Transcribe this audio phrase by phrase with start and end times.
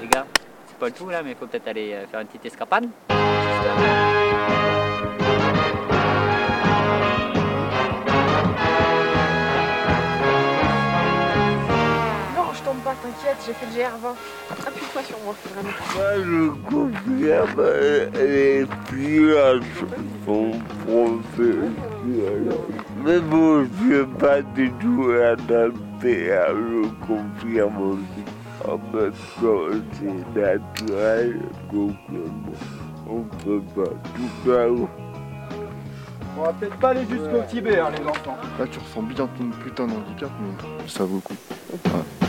[0.00, 0.26] Les gars,
[0.66, 2.86] c'est pas le tout là, mais il faut peut-être aller euh, faire une petite escapade.
[13.46, 14.66] J'ai fait le GR20.
[14.66, 15.68] Appuie-toi sur moi, vraiment.
[15.94, 17.62] Moi, je confirme
[18.14, 19.62] les pillages
[20.24, 20.52] sont
[20.86, 22.54] professionnels.
[23.04, 28.24] Mais bon, je suis pas du tout adapté à le confirme aussi.
[28.66, 31.40] En même temps, c'est naturel,
[31.72, 34.70] donc euh, on peut pas tout faire.
[36.36, 38.36] On va peut-être pas aller jusqu'au Tibet, hein, les enfants.
[38.58, 42.23] Là, tu ressens bien ton putain d'handicap, mais ça vaut le coup.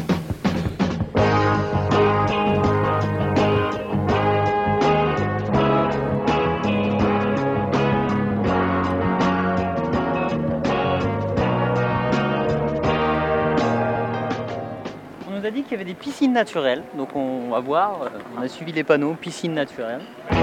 [15.45, 18.09] Nous a dit qu'il y avait des piscines naturelles, donc on va voir.
[18.35, 20.01] On a suivi les panneaux, piscines naturelles.
[20.31, 20.37] Ils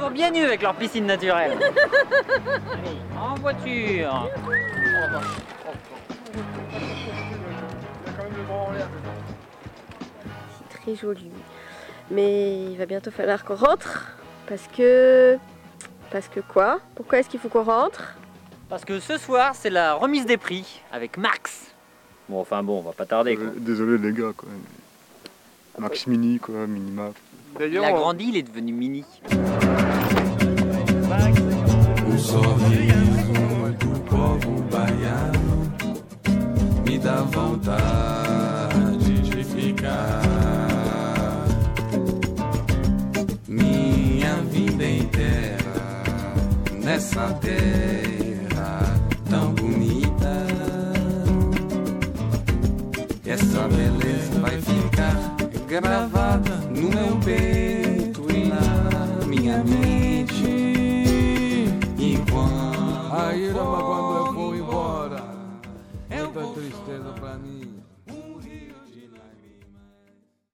[0.00, 1.52] sont bien nus avec leurs piscines naturelles.
[1.52, 4.28] Allez, en voiture.
[10.58, 11.30] C'est très joli.
[12.10, 14.16] Mais il va bientôt falloir qu'on rentre.
[14.48, 15.38] Parce que.
[16.10, 16.80] Parce que quoi?
[16.96, 18.16] Pourquoi est-ce qu'il faut qu'on rentre?
[18.68, 21.68] Parce que ce soir, c'est la remise des prix avec Max.
[22.28, 23.34] Bon, enfin bon, on va pas tarder.
[23.36, 23.46] quoi.
[23.46, 24.48] Désolé, désolé, les gars, quoi.
[25.78, 27.14] Max Mini, quoi, Minimap.
[27.60, 29.04] Il a grandi, il est devenu mini.
[43.48, 46.02] Minha vida inteira
[46.84, 48.27] nessa terra
[53.38, 55.14] essa beleza vai ficar
[55.68, 60.44] gravada no meu peito e na minha mente.
[61.98, 65.22] Enquanto a ira quando eu vou embora,
[66.10, 67.74] muita tristeza pra mim.